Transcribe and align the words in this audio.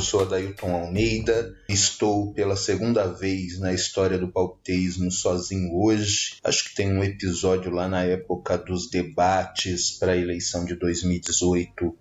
eu 0.00 0.04
sou 0.04 0.22
Adailton 0.22 0.74
Almeida, 0.74 1.54
estou 1.68 2.32
pela 2.32 2.56
segunda 2.56 3.06
vez 3.06 3.60
na 3.60 3.70
história 3.74 4.16
do 4.16 4.32
palpiteísmo 4.32 5.10
sozinho 5.10 5.74
hoje. 5.74 6.36
Acho 6.42 6.64
que 6.64 6.74
tem 6.74 6.90
um 6.90 7.04
episódio 7.04 7.70
lá 7.70 7.86
na 7.86 8.02
época 8.04 8.56
dos 8.56 8.88
debates 8.88 9.90
para 9.90 10.12
a 10.12 10.16
eleição 10.16 10.64
de 10.64 10.74
2018 10.74 11.94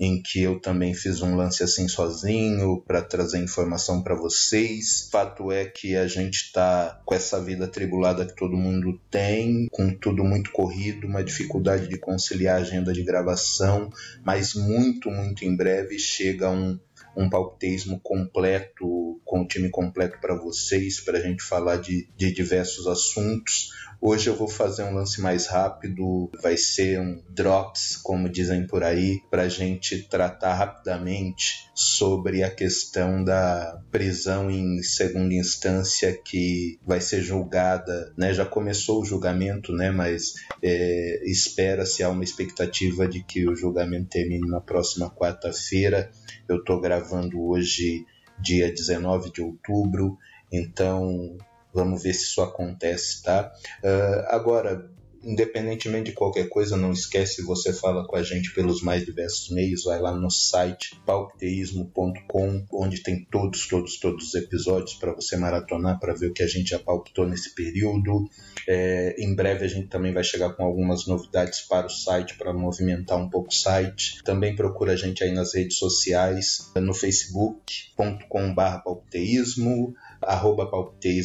em 0.00 0.20
que 0.20 0.42
eu 0.42 0.58
também 0.58 0.94
fiz 0.94 1.22
um 1.22 1.36
lance 1.36 1.62
assim 1.62 1.86
sozinho 1.86 2.82
para 2.86 3.02
trazer 3.02 3.38
informação 3.38 4.02
para 4.02 4.14
vocês. 4.14 5.08
Fato 5.12 5.52
é 5.52 5.64
que 5.66 5.94
a 5.94 6.08
gente 6.08 6.46
está 6.46 7.00
com 7.04 7.14
essa 7.14 7.40
vida 7.40 7.68
tribulada 7.68 8.26
que 8.26 8.34
todo 8.34 8.56
mundo 8.56 8.98
tem, 9.10 9.68
com 9.70 9.94
tudo 9.94 10.24
muito 10.24 10.50
corrido, 10.50 11.06
uma 11.06 11.22
dificuldade 11.22 11.86
de 11.86 11.98
conciliar 11.98 12.56
a 12.56 12.62
agenda 12.62 12.92
de 12.92 13.04
gravação, 13.04 13.90
mas 14.24 14.54
muito, 14.54 15.10
muito 15.10 15.44
em 15.44 15.54
breve 15.54 15.98
chega 15.98 16.50
um 16.50 16.78
um 17.16 17.28
palpitismo 17.28 18.00
completo, 18.00 19.20
com 19.24 19.42
o 19.42 19.46
time 19.46 19.70
completo 19.70 20.18
para 20.20 20.34
vocês, 20.34 21.00
para 21.00 21.18
a 21.18 21.20
gente 21.20 21.42
falar 21.42 21.76
de, 21.76 22.08
de 22.16 22.32
diversos 22.32 22.86
assuntos. 22.86 23.70
Hoje 24.04 24.28
eu 24.28 24.34
vou 24.34 24.48
fazer 24.48 24.82
um 24.82 24.94
lance 24.94 25.20
mais 25.20 25.46
rápido, 25.46 26.28
vai 26.42 26.56
ser 26.56 26.98
um 26.98 27.22
drops, 27.28 27.96
como 27.96 28.28
dizem 28.28 28.66
por 28.66 28.82
aí, 28.82 29.20
para 29.30 29.42
a 29.42 29.48
gente 29.48 30.08
tratar 30.08 30.54
rapidamente 30.54 31.70
sobre 31.72 32.42
a 32.42 32.50
questão 32.50 33.22
da 33.22 33.80
prisão 33.92 34.50
em 34.50 34.82
segunda 34.82 35.32
instância 35.34 36.12
que 36.12 36.80
vai 36.84 37.00
ser 37.00 37.22
julgada, 37.22 38.12
né? 38.16 38.34
Já 38.34 38.44
começou 38.44 39.00
o 39.00 39.04
julgamento, 39.04 39.72
né? 39.72 39.92
Mas 39.92 40.34
é, 40.60 41.22
espera-se 41.24 42.02
há 42.02 42.08
uma 42.08 42.24
expectativa 42.24 43.06
de 43.06 43.22
que 43.22 43.48
o 43.48 43.54
julgamento 43.54 44.10
termine 44.10 44.48
na 44.48 44.60
próxima 44.60 45.08
quarta-feira. 45.10 46.10
Eu 46.48 46.56
estou 46.56 46.80
gravando 46.80 47.01
hoje, 47.40 48.06
dia 48.38 48.72
19 48.72 49.30
de 49.30 49.42
outubro, 49.42 50.18
então 50.50 51.36
Vamos 51.72 52.02
ver 52.02 52.12
se 52.12 52.24
isso 52.24 52.42
acontece, 52.42 53.22
tá? 53.22 53.50
Uh, 53.82 54.26
agora, 54.28 54.90
independentemente 55.22 56.10
de 56.10 56.12
qualquer 56.12 56.48
coisa, 56.48 56.76
não 56.76 56.92
esquece, 56.92 57.42
você 57.42 57.72
fala 57.72 58.06
com 58.06 58.16
a 58.16 58.22
gente 58.22 58.52
pelos 58.54 58.82
mais 58.82 59.04
diversos 59.04 59.50
meios, 59.50 59.84
vai 59.84 60.00
lá 60.00 60.14
no 60.14 60.30
site 60.30 61.00
palpiteísmo.com, 61.06 62.66
onde 62.72 63.02
tem 63.02 63.24
todos, 63.30 63.66
todos, 63.66 63.98
todos 63.98 64.28
os 64.28 64.34
episódios 64.34 64.94
para 64.94 65.12
você 65.12 65.36
maratonar, 65.36 65.98
para 66.00 66.14
ver 66.14 66.28
o 66.28 66.32
que 66.32 66.42
a 66.42 66.46
gente 66.46 66.70
já 66.70 66.78
palpitou 66.78 67.26
nesse 67.26 67.54
período. 67.54 68.28
É, 68.68 69.14
em 69.18 69.34
breve 69.34 69.64
a 69.64 69.68
gente 69.68 69.88
também 69.88 70.12
vai 70.12 70.24
chegar 70.24 70.50
com 70.54 70.64
algumas 70.64 71.06
novidades 71.06 71.60
para 71.60 71.86
o 71.86 71.90
site, 71.90 72.36
para 72.36 72.52
movimentar 72.52 73.18
um 73.18 73.28
pouco 73.28 73.48
o 73.48 73.54
site. 73.54 74.22
Também 74.24 74.54
procura 74.54 74.92
a 74.92 74.96
gente 74.96 75.22
aí 75.22 75.32
nas 75.32 75.54
redes 75.54 75.76
sociais, 75.78 76.70
no 76.76 76.94
facebook.com.br 76.94 78.82
palpiteísmo, 78.84 79.94
arroba 80.20 80.70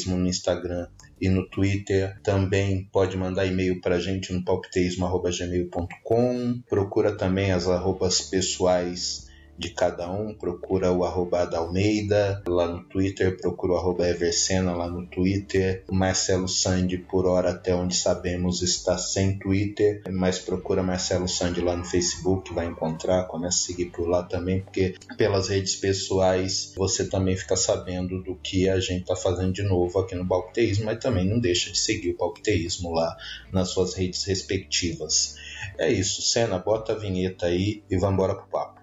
no 0.08 0.28
Instagram 0.28 0.88
e 1.20 1.28
no 1.30 1.50
Twitter. 1.50 2.16
Também 2.24 2.88
pode 2.92 3.18
mandar 3.18 3.46
e-mail 3.46 3.82
para 3.82 4.00
gente 4.00 4.34
no 4.34 4.44
palpiteísmo.gmail.com. 4.44 6.62
Procura 6.70 7.16
também 7.16 7.52
as 7.52 7.68
arrobas 7.68 8.22
pessoais 8.22 9.27
de 9.58 9.70
cada 9.70 10.10
um, 10.10 10.34
procura 10.34 10.92
o 10.92 11.04
arroba 11.04 11.48
Almeida 11.56 12.42
lá 12.48 12.68
no 12.68 12.84
Twitter, 12.84 13.38
procura 13.38 13.74
o 13.74 13.78
arroba 13.78 14.08
Eversena 14.08 14.76
lá 14.76 14.88
no 14.88 15.08
Twitter, 15.08 15.84
Marcelo 15.90 16.48
Sandi 16.48 16.98
por 16.98 17.26
hora 17.26 17.52
até 17.52 17.74
onde 17.74 17.96
sabemos 17.96 18.62
está 18.62 18.98
sem 18.98 19.38
Twitter, 19.40 20.02
mas 20.10 20.40
procura 20.40 20.84
Marcelo 20.84 21.28
Sandi 21.28 21.62
lá 21.62 21.76
no 21.76 21.86
Facebook, 21.86 22.54
vai 22.54 22.68
encontrar, 22.68 23.26
começa 23.26 23.58
a 23.58 23.66
seguir 23.68 23.86
por 23.86 24.08
lá 24.08 24.24
também, 24.24 24.62
porque 24.62 24.96
pelas 25.18 25.48
redes 25.48 25.76
pessoais 25.76 26.74
você 26.76 27.08
também 27.08 27.36
fica 27.36 27.56
sabendo 27.56 28.22
do 28.22 28.36
que 28.36 28.70
a 28.70 28.80
gente 28.80 29.02
está 29.02 29.16
fazendo 29.16 29.52
de 29.52 29.64
novo 29.64 30.00
aqui 30.00 30.16
no 30.16 30.28
Palpiteísmo, 30.28 30.86
mas 30.86 31.00
também 31.00 31.28
não 31.28 31.40
deixa 31.40 31.72
de 31.72 31.78
seguir 31.78 32.12
o 32.12 32.18
Palpiteísmo 32.18 32.94
lá 32.94 33.16
nas 33.52 33.70
suas 33.70 33.94
redes 33.94 34.24
respectivas. 34.26 35.36
É 35.78 35.92
isso, 35.92 36.22
Senna, 36.22 36.60
bota 36.60 36.94
a 36.94 36.96
vinheta 36.96 37.48
aí 37.48 37.84
e 37.90 37.98
vamos 37.98 38.14
embora 38.16 38.36
pro 38.36 38.48
papo. 38.48 38.77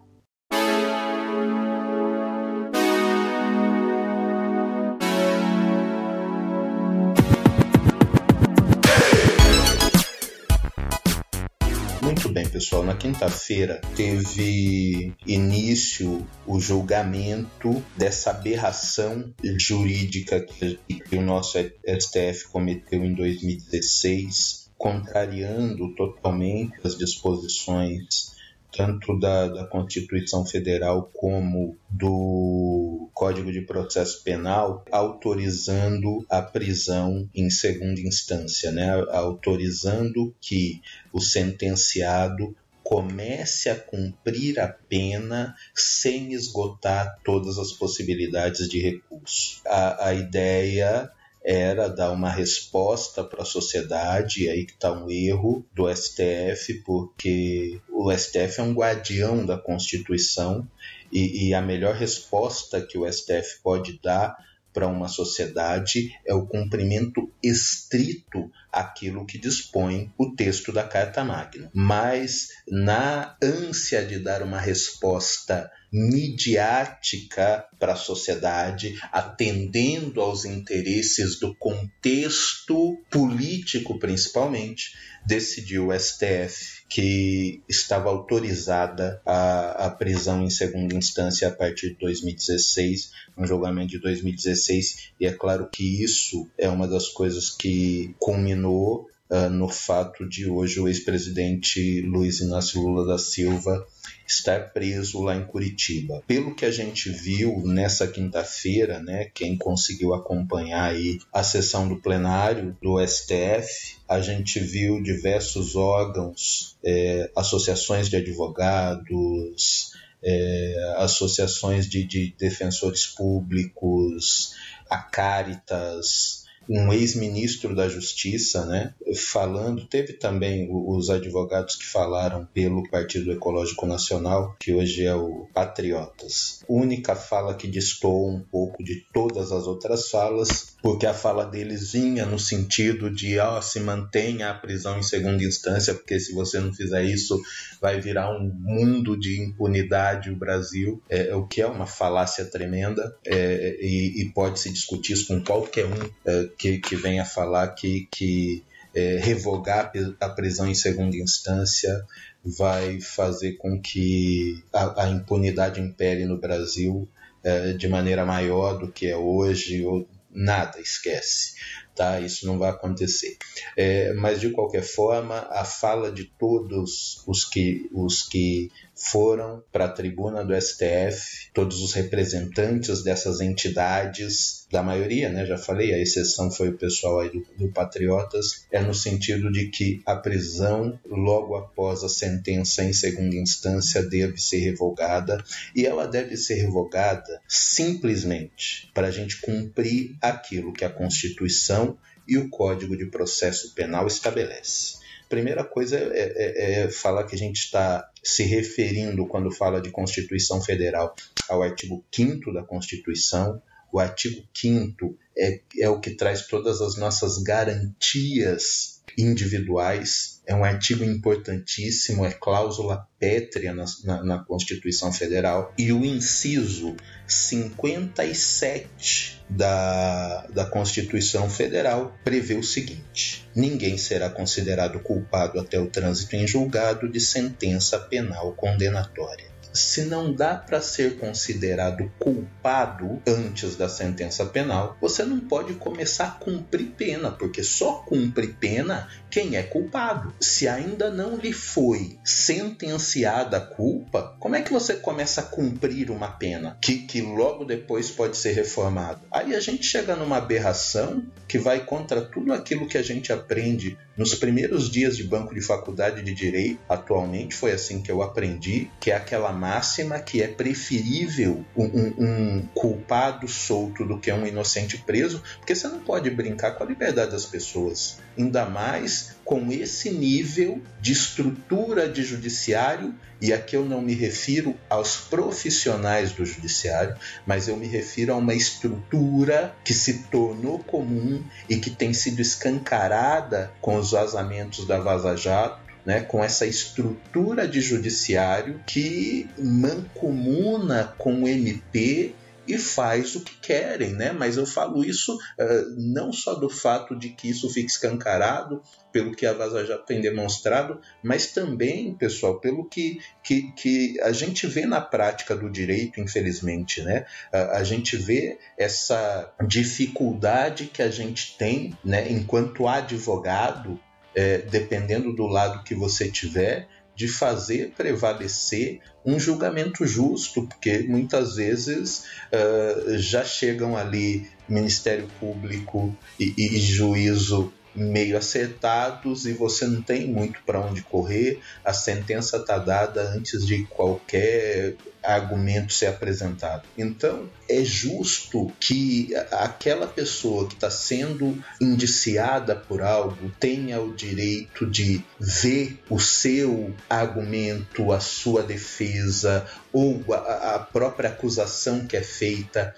Pessoal, 12.55 12.85
na 12.85 12.95
quinta-feira 12.95 13.81
teve 13.97 15.13
início 15.27 16.25
o 16.47 16.61
julgamento 16.61 17.83
dessa 17.97 18.31
aberração 18.31 19.35
jurídica 19.59 20.41
que, 20.41 20.79
o 21.17 21.21
nosso 21.21 21.59
STF 21.59 22.47
cometeu 22.53 23.05
em 23.05 23.13
2016, 23.13 24.71
contrariando 24.79 25.93
totalmente 25.97 26.75
as 26.85 26.97
disposições 26.97 28.33
tanto 28.77 29.19
da, 29.19 29.49
da, 29.49 29.67
Constituição 29.67 30.45
Federal 30.45 31.11
como 31.15 31.77
do 31.89 33.09
Código 33.15 33.53
de 33.53 33.61
Processo 33.61 34.23
Penal, 34.23 34.85
autorizando 34.91 36.25
a 36.29 36.43
prisão 36.43 37.29
em 37.35 37.49
segunda 37.51 38.01
instância, 38.01 38.73
né? 38.73 38.91
autorizando 39.11 40.35
que 40.41 40.81
o 41.13 41.21
sentenciado 41.21 42.55
comece 42.83 43.71
a 43.71 43.77
cumprir 43.77 44.61
a 44.61 44.69
pena 44.69 45.55
sem 45.75 46.35
esgotar 46.35 47.19
todas 47.25 47.59
as 47.59 47.73
possibilidades 47.73 48.69
de 48.69 48.81
recurso. 48.81 49.63
A, 49.67 50.09
a 50.09 50.15
ideia 50.15 51.11
era 51.45 51.89
dar 51.89 52.11
uma 52.11 52.31
resposta 52.31 53.23
para 53.23 53.43
a 53.43 53.47
sociedade, 53.47 54.45
e 54.45 54.49
aí 54.49 54.65
que 54.65 54.73
está 54.73 54.91
um 54.91 55.11
erro 55.11 55.65
do 55.75 55.95
STF, 55.95 56.83
porque 56.87 57.81
o 57.91 58.11
STF 58.11 58.61
é 58.61 58.63
um 58.63 58.73
guardião 58.73 59.45
da 59.45 59.59
Constituição 59.59 60.67
e, 61.13 61.49
e 61.49 61.55
a 61.55 61.61
melhor 61.61 61.95
resposta 61.95 62.81
que 62.81 62.97
o 62.97 63.11
STF 63.11 63.61
pode 63.63 64.01
dar 64.03 64.35
para 64.73 64.89
uma 64.89 65.07
sociedade 65.07 66.13
é 66.27 66.35
o 66.35 66.47
cumprimento 66.47 67.33
estrito 67.41 68.51
aquilo 68.73 69.25
que 69.25 69.39
dispõe 69.39 70.13
o 70.19 70.35
texto 70.35 70.73
da 70.73 70.83
Carta 70.83 71.23
Magna. 71.23 71.71
Mas 71.73 72.49
na 72.67 73.37
ânsia 73.41 74.05
de 74.05 74.19
dar 74.19 74.43
uma 74.43 74.59
resposta 74.59 75.71
midiática 75.95 77.65
para 77.79 77.93
a 77.93 77.97
sociedade, 77.97 78.99
atendendo 79.13 80.21
aos 80.21 80.45
interesses 80.45 81.39
do 81.39 81.55
contexto 81.55 83.01
político, 83.09 83.97
principalmente, 84.01 84.93
decidiu 85.25 85.89
o 85.89 85.99
STF 85.99 86.83
que 86.89 87.63
estava 87.69 88.09
autorizada 88.11 89.23
a, 89.25 89.87
a 89.87 89.91
prisão 89.91 90.43
em 90.43 90.51
segunda 90.51 90.97
instância 90.97 91.47
a 91.47 91.53
partir 91.53 91.91
de 91.91 91.99
2016, 92.01 93.13
um 93.39 93.47
julgamento 93.47 93.93
de 93.93 94.01
2016, 94.01 95.13
e 95.21 95.27
é 95.27 95.33
claro 95.33 95.69
que 95.73 96.03
isso 96.03 96.51
é 96.59 96.69
uma 96.69 96.89
das 96.89 97.09
coisas 97.09 97.51
que 97.51 98.15
culminou 98.19 99.09
uh, 99.31 99.49
no 99.51 99.69
fato 99.69 100.29
de 100.29 100.47
hoje 100.49 100.81
o 100.81 100.89
ex-presidente 100.89 102.01
Luiz 102.03 102.41
Inácio 102.41 102.81
Lula 102.81 103.07
da 103.07 103.19
Silva 103.19 103.87
estar 104.27 104.73
preso 104.73 105.23
lá 105.23 105.37
em 105.37 105.45
Curitiba. 105.45 106.23
Pelo 106.27 106.55
que 106.55 106.65
a 106.65 106.71
gente 106.71 107.11
viu 107.11 107.63
nessa 107.65 108.07
quinta-feira, 108.07 109.01
né, 109.01 109.31
quem 109.35 109.57
conseguiu 109.57 110.15
acompanhar 110.15 110.91
aí 110.91 111.19
a 111.33 111.43
sessão 111.43 111.89
do 111.89 112.01
plenário 112.01 112.77
do 112.83 112.99
STF, 113.07 113.99
a 114.09 114.21
gente 114.21 114.61
viu 114.61 115.03
diversos 115.03 115.77
órgãos, 115.77 116.77
é, 116.83 117.31
associações 117.37 118.09
de 118.09 118.17
advogados, 118.17 119.93
é, 120.23 120.95
associações 120.97 121.89
de, 121.89 122.05
de 122.05 122.35
defensores 122.39 123.07
públicos, 123.07 124.55
a 124.89 124.99
Caritas, 124.99 126.44
um 126.69 126.93
ex-ministro 126.93 127.75
da 127.75 127.89
Justiça, 127.89 128.65
né, 128.67 128.95
falando, 129.15 129.87
teve 129.87 130.15
também 130.15 130.69
os 130.71 131.11
advogados 131.11 131.77
que 131.77 131.87
falaram 131.87 132.47
pelo 132.53 132.89
Partido 132.91 133.33
Ecológico 133.33 133.87
Nacional, 133.87 134.57
que 134.59 134.73
hoje 134.73 135.05
é 135.05 135.15
o 135.15 135.47
Patriotas. 135.53 136.63
Única 136.69 137.15
fala 137.15 137.55
que 137.55 137.69
distou 137.69 138.29
um 138.29 138.41
pouco 138.41 138.83
de 138.83 139.05
todas 139.13 139.53
as 139.53 139.67
outras 139.67 140.09
falas, 140.09 140.75
porque 140.83 141.07
a 141.07 141.15
fala 141.15 141.45
deles 141.45 141.93
vinha 141.93 142.27
no 142.27 142.39
sentido 142.39 143.11
de 143.11 143.39
ó, 143.39 143.59
oh, 143.59 143.63
se 143.63 143.81
mantenha 143.81 144.51
a 144.51 144.55
prisão 144.55 144.99
em 144.99 145.03
segunda 145.03 145.43
instância, 145.43 145.95
porque 145.95 146.19
se 146.21 146.33
você 146.33 146.61
não 146.61 146.73
fizer 146.73 147.05
isso, 147.05 147.41
vai 147.81 148.01
virar 148.01 148.31
um 148.31 148.51
mundo 148.55 149.19
de 149.19 149.41
impunidade 149.43 150.31
o 150.31 150.37
Brasil, 150.37 151.03
é, 151.09 151.35
o 151.35 151.47
que 151.47 151.61
é 151.61 151.67
uma 151.67 151.87
falácia 151.87 152.45
tremenda, 152.45 153.17
é, 153.27 153.77
e, 153.81 154.23
e 154.23 154.33
pode 154.33 154.61
se 154.61 154.71
discutir 154.71 155.15
isso 155.15 155.29
com 155.29 155.43
qualquer 155.43 155.87
um 155.87 156.11
é, 156.27 156.49
que, 156.57 156.79
que 156.79 156.97
venha 156.97 157.25
falar 157.25 157.69
que, 157.69 158.09
que 158.11 158.65
é, 158.95 159.19
revogar 159.19 159.93
a 160.21 160.29
prisão 160.29 160.69
em 160.69 160.75
segunda 160.75 161.17
instância, 161.17 162.05
vai 162.45 163.01
fazer 163.01 163.55
com 163.55 163.81
que 163.81 164.63
a, 164.73 165.05
a 165.05 165.09
impunidade 165.09 165.81
impere 165.81 166.25
no 166.25 166.39
Brasil 166.39 167.09
é, 167.43 167.73
de 167.73 167.89
maneira 167.89 168.25
maior 168.25 168.79
do 168.79 168.91
que 168.91 169.07
é 169.07 169.17
hoje, 169.17 169.85
ou 169.85 170.07
nada, 170.31 170.81
esquece 170.81 171.55
tá? 171.95 172.21
Isso 172.21 172.47
não 172.47 172.59
vai 172.59 172.71
acontecer. 172.71 173.37
É, 173.77 174.13
mas 174.15 174.41
de 174.41 174.51
qualquer 174.51 174.83
forma, 174.83 175.47
a 175.51 175.65
fala 175.65 176.11
de 176.11 176.25
todos 176.25 177.23
os 177.27 177.45
que, 177.45 177.89
os 177.93 178.23
que 178.23 178.71
foram 178.95 179.63
para 179.73 179.87
a 179.87 179.93
tribuna 179.93 180.45
do 180.45 180.55
STF, 180.55 181.51
todos 181.53 181.81
os 181.83 181.93
representantes 181.93 183.03
dessas 183.03 183.41
entidades, 183.41 184.67
da 184.71 184.83
maioria, 184.83 185.29
né, 185.29 185.45
já 185.47 185.59
falei, 185.59 185.93
a 185.93 185.99
exceção 185.99 186.51
foi 186.51 186.69
o 186.69 186.77
pessoal 186.77 187.21
aí 187.21 187.31
do, 187.31 187.45
do 187.57 187.73
Patriotas, 187.73 188.67
é 188.71 188.81
no 188.81 188.95
sentido 188.95 189.51
de 189.51 189.69
que 189.69 190.03
a 190.07 190.17
prisão, 190.17 190.99
logo 191.07 191.57
após 191.57 192.03
a 192.03 192.09
sentença 192.09 192.85
em 192.85 192.93
segunda 192.93 193.37
instância, 193.37 194.03
deve 194.03 194.39
ser 194.39 194.59
revogada 194.59 195.43
e 195.75 195.87
ela 195.87 196.07
deve 196.07 196.37
ser 196.37 196.55
revogada 196.55 197.41
simplesmente 197.49 198.91
para 198.95 199.09
a 199.09 199.11
gente 199.11 199.41
cumprir 199.41 200.17
aquilo 200.21 200.73
que 200.73 200.85
a 200.85 200.91
Constituição 200.91 201.99
e 202.27 202.39
o 202.39 202.49
Código 202.49 202.97
de 202.97 203.07
Processo 203.07 203.75
Penal 203.75 204.07
estabelece. 204.07 205.04
Primeira 205.35 205.65
coisa 205.65 205.97
é, 205.99 206.33
é, 206.37 206.81
é 206.85 206.91
falar 206.91 207.25
que 207.25 207.35
a 207.35 207.39
gente 207.39 207.57
está 207.57 208.09
se 208.23 208.45
referindo, 208.45 209.27
quando 209.27 209.51
fala 209.51 209.81
de 209.81 209.91
Constituição 209.91 210.63
Federal, 210.63 211.13
ao 211.49 211.61
artigo 211.61 212.05
5 212.15 212.53
da 212.53 212.63
Constituição. 212.63 213.61
O 213.93 213.99
artigo 213.99 214.45
5 214.55 215.19
é, 215.37 215.61
é 215.81 215.89
o 215.89 215.99
que 215.99 216.11
traz 216.11 216.47
todas 216.47 216.81
as 216.81 216.97
nossas 216.97 217.43
garantias 217.43 219.03
individuais. 219.19 220.34
É 220.47 220.55
um 220.55 220.63
artigo 220.63 221.03
importantíssimo, 221.03 222.25
é 222.25 222.31
cláusula 222.31 223.09
pétrea 223.19 223.73
na, 223.73 223.87
na, 224.05 224.23
na, 224.23 224.39
Constituição 224.45 225.13
Federal. 225.13 225.73
E 225.79 225.91
o 225.93 226.05
inciso 226.05 226.95
57 227.27 229.43
da, 229.49 230.47
da 230.49 230.67
Constituição 230.67 231.49
Federal 231.49 232.15
prevê 232.23 232.55
o 232.55 232.63
seguinte: 232.63 233.49
ninguém 233.57 233.97
será 233.97 234.29
considerado 234.29 235.01
culpado 235.01 235.59
até 235.59 235.81
o 235.81 235.87
trânsito 235.87 236.37
em 236.37 236.47
julgado 236.47 237.09
de 237.09 237.21
sentença 237.21 237.99
penal 237.99 238.53
condenatória 238.53 239.54
se 239.75 240.05
não 240.05 240.33
dá 240.33 240.55
para 240.55 240.81
ser 240.81 241.19
considerado 241.19 242.11
culpado 242.19 243.21
antes 243.27 243.75
da 243.75 243.89
sentença 243.89 244.47
penal, 244.47 244.97
você 245.01 245.25
não 245.25 245.41
pode 245.41 245.75
começar 245.75 246.27
a 246.27 246.31
cumprir 246.31 246.93
pena, 246.97 247.33
porque 247.33 247.65
só 247.65 247.95
cumpre 248.07 248.49
pena 248.49 249.09
quem 249.29 249.57
é 249.57 249.65
culpado. 249.65 250.33
Se 250.41 250.69
ainda 250.69 251.11
não 251.11 251.37
lhe 251.37 251.53
foi 251.53 252.17
sentenciada 252.25 253.57
a 253.57 253.61
culpa, 253.61 254.37
como 254.39 254.55
é 254.55 254.63
que 254.63 254.73
você 254.73 254.95
começa 254.95 255.41
a 255.41 255.45
cumprir 255.45 256.11
uma 256.11 256.29
pena 256.29 256.79
que, 256.81 256.99
que 256.99 257.21
logo 257.21 257.65
depois 257.65 258.11
pode 258.11 258.37
ser 258.37 258.53
reformada? 258.53 259.23
Aí 259.31 259.55
a 259.55 259.61
gente 259.61 259.85
chega 259.85 260.15
numa 260.15 260.37
aberração 260.37 261.27
que 261.49 261.59
vai 261.59 261.85
contra 261.85 262.23
tudo 262.23 262.53
aquilo 262.53 262.87
que 262.87 262.97
a 262.97 263.03
gente 263.03 263.33
aprende 263.33 263.99
nos 264.17 264.35
primeiros 264.35 264.91
dias 264.91 265.17
de 265.17 265.25
banco 265.25 265.55
de 265.55 265.61
faculdade 265.61 266.23
de 266.23 266.33
direito. 266.33 266.79
Atualmente 266.89 267.55
foi 267.55 267.73
assim 267.73 268.01
que 268.01 268.11
eu 268.11 268.23
aprendi, 268.23 268.91
que 269.01 269.11
é 269.11 269.17
aquela 269.17 269.53
máxima 269.65 270.19
que 270.19 270.43
é 270.43 270.47
preferível 270.47 271.65
um, 271.75 271.85
um, 271.85 272.15
um 272.19 272.69
culpado 272.75 273.49
solto 273.49 274.05
do 274.05 274.19
que 274.19 274.31
um 274.31 274.47
inocente 274.47 274.99
preso, 274.99 275.43
porque 275.57 275.75
você 275.75 275.89
não 275.89 276.01
pode 276.01 276.29
brincar 276.29 276.73
com 276.73 276.85
a 276.85 276.87
liberdade 276.87 277.31
das 277.31 277.47
pessoas, 277.47 278.19
ainda 278.37 278.67
mais 278.67 279.37
com 279.43 279.73
esse 279.73 280.11
nível 280.11 280.83
de 281.01 281.13
estrutura 281.13 282.07
de 282.07 282.23
judiciário, 282.23 283.15
e 283.41 283.55
aqui 283.55 283.75
eu 283.75 283.87
não 283.87 284.03
me 284.03 284.15
refiro 284.15 284.75
aos 284.89 285.17
profissionais 285.17 286.33
do 286.33 286.45
judiciário, 286.45 287.17
mas 287.47 287.67
eu 287.67 287.77
me 287.77 287.87
refiro 287.87 288.35
a 288.35 288.37
uma 288.37 288.55
estrutura 288.55 289.75
que 289.83 289.95
se 289.95 290.25
tornou 290.25 290.79
comum 290.79 291.43
e 291.71 291.77
que 291.77 291.89
tem 291.89 292.13
sido 292.13 292.41
escancarada 292.41 293.73
com 293.81 293.97
os 293.97 294.11
vazamentos 294.11 294.87
da 294.87 294.99
Vaza 294.99 295.37
Jato 295.37 295.84
né, 296.05 296.21
com 296.21 296.43
essa 296.43 296.67
estrutura 296.67 297.67
de 297.67 297.81
judiciário 297.81 298.81
que 298.87 299.49
mancomuna 299.59 301.15
com 301.19 301.43
o 301.43 301.49
MP 301.49 302.35
e 302.67 302.79
faz 302.79 303.35
o 303.37 303.41
que 303.41 303.57
querem, 303.61 304.13
né? 304.13 304.33
Mas 304.33 304.57
eu 304.57 304.67
falo 304.67 305.05
isso 305.05 305.37
uh, 305.37 305.95
não 305.97 306.33
só 306.33 306.55
do 306.55 306.71
fato 306.71 307.15
de 307.15 307.29
que 307.31 307.49
isso 307.51 307.69
fique 307.71 307.91
escancarado 307.91 308.83
pelo 309.13 309.35
que 309.35 309.47
a 309.47 309.53
Vaza 309.53 309.99
tem 309.99 310.21
demonstrado, 310.21 311.01
mas 311.23 311.53
também, 311.53 312.15
pessoal, 312.15 312.59
pelo 312.59 312.89
que, 312.89 313.21
que, 313.43 313.71
que 313.73 314.21
a 314.23 314.33
gente 314.33 314.67
vê 314.67 314.87
na 314.87 315.01
prática 315.01 315.55
do 315.55 315.71
direito, 315.71 316.21
infelizmente, 316.21 317.03
né? 317.03 317.27
Uh, 317.53 317.73
a 317.73 317.85
gente 317.85 318.17
vê 318.17 318.59
essa 318.79 319.53
dificuldade 319.67 320.87
que 320.87 321.03
a 321.03 321.11
gente 321.11 321.57
tem, 321.59 321.97
né, 322.05 322.31
enquanto 322.31 322.89
advogado, 322.89 324.01
é, 324.35 324.59
dependendo 324.59 325.33
do 325.33 325.47
lado 325.47 325.85
que 325.85 325.95
você 325.95 326.29
tiver, 326.29 326.89
de 327.15 327.29
fazer 327.29 327.93
prevalecer 327.97 329.01
um 329.25 329.39
julgamento 329.39 330.05
justo, 330.07 330.67
porque 330.67 330.99
muitas 331.01 331.57
vezes 331.57 332.25
uh, 332.53 333.17
já 333.17 333.45
chegam 333.45 333.97
ali 333.97 334.49
Ministério 334.69 335.29
Público 335.39 336.15
e, 336.39 336.53
e 336.59 336.79
juízo 336.79 337.73
meio 337.95 338.37
acertados 338.37 339.47
e 339.47 339.53
você 339.53 339.87
não 339.87 340.03
tem 340.03 340.27
muito 340.27 340.61
para 340.65 340.81
onde 340.81 341.03
correr, 341.03 341.61
a 341.85 341.93
sentença 341.93 342.57
está 342.57 342.79
dada 342.79 343.23
antes 343.31 343.67
de 343.67 343.85
qualquer 343.85 344.97
argumento 345.25 345.93
ser 345.93 346.07
apresentado. 346.07 346.83
Então, 346.99 347.49
é 347.69 347.83
justo 347.83 348.71
que 348.79 349.35
aquela 349.51 350.07
pessoa 350.07 350.69
que 350.69 350.75
está 350.75 350.91
sendo 350.91 351.59
indiciada 351.81 352.77
por 352.77 353.01
algo 353.01 353.51
tenha 353.59 354.01
o 354.01 354.15
direito 354.15 354.87
de 354.87 355.25
ver 355.41 355.99
o 356.11 356.21
seu 356.21 356.95
argumento, 357.09 358.13
a 358.13 358.21
sua 358.21 358.63
defesa 358.63 359.67
ou 359.93 360.23
a, 360.35 360.79
própria 360.93 361.31
acusação 361.31 362.07
que 362.07 362.17
é 362.17 362.23
feita 362.23 362.95